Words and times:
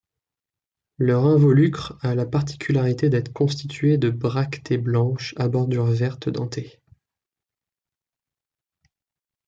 Leur 0.97 1.27
involucre 1.27 1.95
a 2.01 2.15
la 2.15 2.25
particularité 2.25 3.07
d'être 3.11 3.31
constitué 3.33 3.99
de 3.99 4.09
bractées 4.09 4.79
blanches 4.79 5.35
à 5.37 5.47
bordure 5.47 5.85
verte, 5.85 6.27
dentée. 6.27 6.81